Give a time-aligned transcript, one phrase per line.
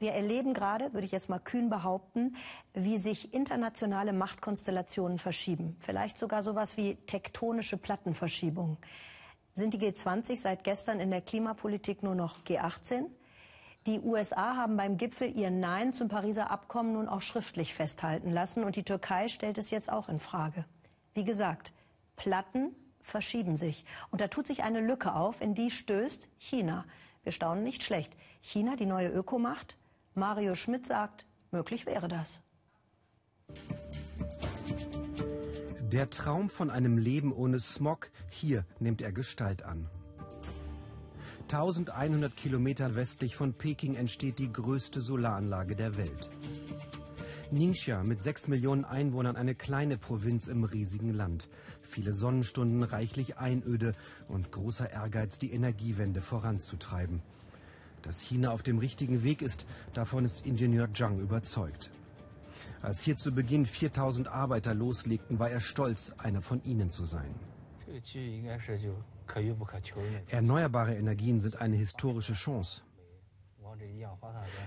[0.00, 2.34] Wir erleben gerade, würde ich jetzt mal kühn behaupten,
[2.72, 5.76] wie sich internationale Machtkonstellationen verschieben.
[5.78, 8.78] Vielleicht sogar sowas wie tektonische Plattenverschiebungen.
[9.52, 13.10] Sind die G20 seit gestern in der Klimapolitik nur noch G18?
[13.86, 18.64] Die USA haben beim Gipfel ihr Nein zum Pariser Abkommen nun auch schriftlich festhalten lassen
[18.64, 20.64] und die Türkei stellt es jetzt auch in Frage.
[21.12, 21.74] Wie gesagt,
[22.16, 26.86] Platten verschieben sich und da tut sich eine Lücke auf, in die stößt China.
[27.22, 28.14] Wir staunen nicht schlecht.
[28.40, 29.76] China, die neue Ökomacht,
[30.20, 32.42] Mario Schmidt sagt, möglich wäre das.
[35.90, 39.88] Der Traum von einem Leben ohne Smog, hier nimmt er Gestalt an.
[41.44, 46.28] 1100 Kilometer westlich von Peking entsteht die größte Solaranlage der Welt.
[47.50, 51.48] Ningxia mit 6 Millionen Einwohnern eine kleine Provinz im riesigen Land.
[51.80, 53.94] Viele Sonnenstunden, reichlich Einöde
[54.28, 57.22] und großer Ehrgeiz, die Energiewende voranzutreiben.
[58.02, 61.90] Dass China auf dem richtigen Weg ist, davon ist Ingenieur Zhang überzeugt.
[62.82, 67.34] Als hier zu Beginn 4000 Arbeiter loslegten, war er stolz, einer von ihnen zu sein.
[70.28, 72.82] Erneuerbare Energien sind eine historische Chance.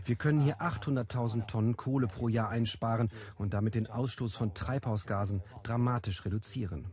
[0.05, 5.41] Wir können hier 800.000 Tonnen Kohle pro Jahr einsparen und damit den Ausstoß von Treibhausgasen
[5.63, 6.85] dramatisch reduzieren.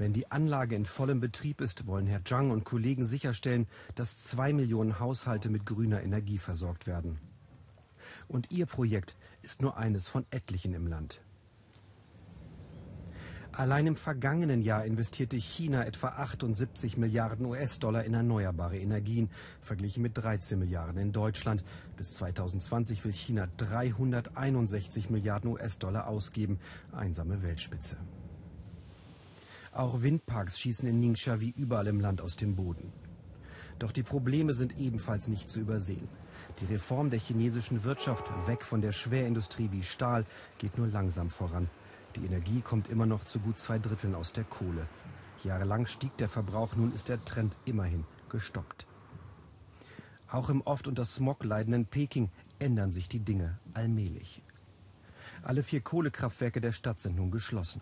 [0.00, 4.54] Wenn die Anlage in vollem Betrieb ist, wollen Herr Zhang und Kollegen sicherstellen, dass zwei
[4.54, 7.18] Millionen Haushalte mit grüner Energie versorgt werden.
[8.26, 11.20] Und ihr Projekt ist nur eines von etlichen im Land.
[13.52, 19.28] Allein im vergangenen Jahr investierte China etwa 78 Milliarden US-Dollar in erneuerbare Energien,
[19.60, 21.62] verglichen mit 13 Milliarden in Deutschland.
[21.98, 26.58] Bis 2020 will China 361 Milliarden US-Dollar ausgeben.
[26.90, 27.98] Einsame Weltspitze.
[29.80, 32.92] Auch Windparks schießen in Ningxia wie überall im Land aus dem Boden.
[33.78, 36.06] Doch die Probleme sind ebenfalls nicht zu übersehen.
[36.60, 40.26] Die Reform der chinesischen Wirtschaft weg von der Schwerindustrie wie Stahl
[40.58, 41.70] geht nur langsam voran.
[42.14, 44.86] Die Energie kommt immer noch zu gut zwei Dritteln aus der Kohle.
[45.44, 48.86] Jahrelang stieg der Verbrauch, nun ist der Trend immerhin gestoppt.
[50.28, 54.42] Auch im oft unter Smog leidenden Peking ändern sich die Dinge allmählich.
[55.42, 57.80] Alle vier Kohlekraftwerke der Stadt sind nun geschlossen.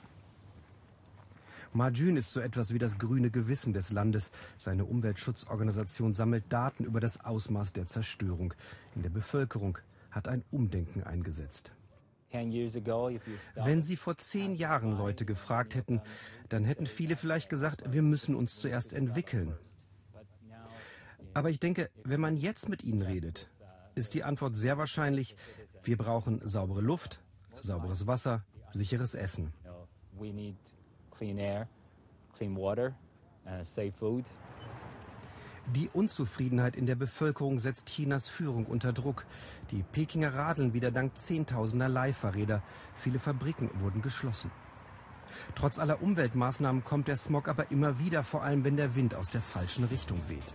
[1.72, 4.30] Majun ist so etwas wie das grüne Gewissen des Landes.
[4.56, 8.54] Seine Umweltschutzorganisation sammelt Daten über das Ausmaß der Zerstörung.
[8.94, 9.78] In der Bevölkerung
[10.10, 11.72] hat ein Umdenken eingesetzt.
[12.30, 16.00] Wenn Sie vor zehn Jahren Leute gefragt hätten,
[16.48, 19.54] dann hätten viele vielleicht gesagt, wir müssen uns zuerst entwickeln.
[21.34, 23.48] Aber ich denke, wenn man jetzt mit ihnen redet,
[23.94, 25.36] ist die Antwort sehr wahrscheinlich,
[25.82, 27.22] wir brauchen saubere Luft,
[27.60, 29.52] sauberes Wasser, sicheres Essen
[31.18, 31.68] clean air,
[32.36, 32.94] clean water,
[33.46, 34.24] uh, safe food.
[35.74, 39.26] Die Unzufriedenheit in der Bevölkerung setzt Chinas Führung unter Druck.
[39.70, 42.62] Die Pekinger radeln wieder dank Zehntausender Leihfahrräder.
[42.94, 44.50] Viele Fabriken wurden geschlossen.
[45.54, 49.28] Trotz aller Umweltmaßnahmen kommt der Smog aber immer wieder, vor allem wenn der Wind aus
[49.28, 50.54] der falschen Richtung weht.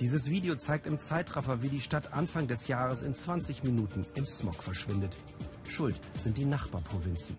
[0.00, 4.24] Dieses Video zeigt im Zeitraffer, wie die Stadt Anfang des Jahres in 20 Minuten im
[4.24, 5.18] Smog verschwindet.
[5.68, 7.36] Schuld sind die Nachbarprovinzen.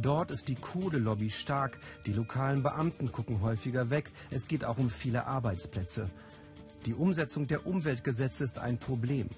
[0.00, 4.90] Dort ist die Kohlenlobby stark, die lokalen Beamten gucken häufiger weg, es geht auch um
[4.90, 6.08] viele Arbeitsplätze.
[6.86, 9.28] Die Umsetzung der Umweltgesetze ist ein Problem.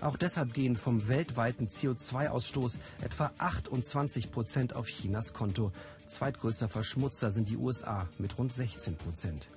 [0.00, 5.70] Auch deshalb gehen vom weltweiten CO2-Ausstoß etwa 28 Prozent auf Chinas Konto.
[6.08, 9.48] Zweitgrößter Verschmutzer sind die USA mit rund 16 Prozent.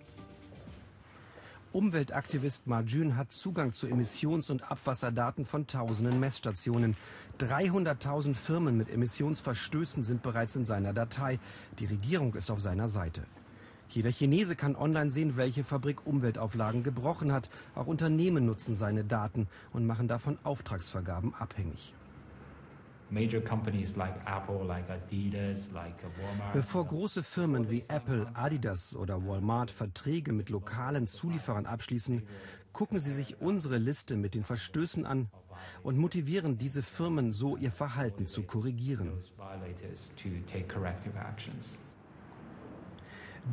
[1.72, 6.98] Umweltaktivist Marjun hat Zugang zu Emissions- und Abwasserdaten von tausenden Messstationen.
[7.40, 11.38] 300.000 Firmen mit Emissionsverstößen sind bereits in seiner Datei.
[11.78, 13.22] Die Regierung ist auf seiner Seite.
[13.88, 17.52] Jeder Chinese kann online sehen, welche Fabrik Umweltauflagen gebrochen hat.
[17.76, 21.94] Auch Unternehmen nutzen seine Daten und machen davon Auftragsvergaben abhängig.
[26.54, 32.24] Bevor große Firmen wie Apple, Adidas oder Walmart Verträge mit lokalen Zulieferern abschließen,
[32.72, 35.28] gucken sie sich unsere Liste mit den Verstößen an
[35.84, 39.12] und motivieren diese Firmen so, ihr Verhalten zu korrigieren.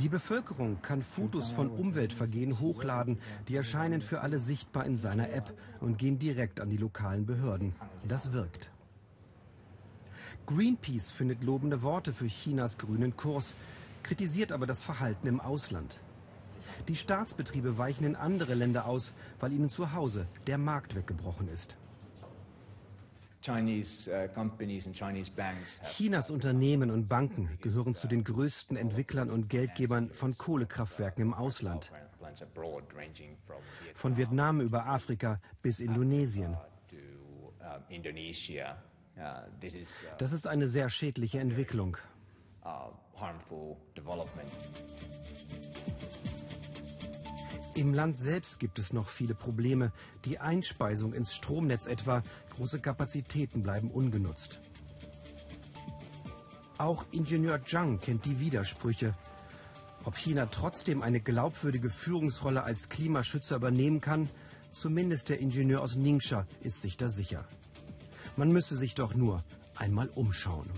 [0.00, 5.56] Die Bevölkerung kann Fotos von Umweltvergehen hochladen, die erscheinen für alle sichtbar in seiner App
[5.80, 7.74] und gehen direkt an die lokalen Behörden.
[8.06, 8.70] Das wirkt.
[10.46, 13.54] Greenpeace findet lobende Worte für Chinas grünen Kurs,
[14.02, 15.98] kritisiert aber das Verhalten im Ausland.
[16.88, 21.76] Die Staatsbetriebe weichen in andere Länder aus, weil ihnen zu Hause der Markt weggebrochen ist.
[23.48, 23.52] Uh,
[25.90, 31.92] Chinas Unternehmen und Banken gehören zu den größten Entwicklern und Geldgebern von Kohlekraftwerken im Ausland.
[33.94, 36.56] Von Vietnam über Afrika bis Indonesien.
[40.18, 41.96] Das ist eine sehr schädliche Entwicklung.
[47.74, 49.92] Im Land selbst gibt es noch viele Probleme.
[50.24, 52.22] Die Einspeisung ins Stromnetz etwa,
[52.56, 54.60] große Kapazitäten bleiben ungenutzt.
[56.78, 59.14] Auch Ingenieur Zhang kennt die Widersprüche.
[60.04, 64.28] Ob China trotzdem eine glaubwürdige Führungsrolle als Klimaschützer übernehmen kann,
[64.72, 67.46] zumindest der Ingenieur aus Ningxia ist sich da sicher.
[68.36, 69.42] Man müsse sich doch nur
[69.76, 70.68] einmal umschauen.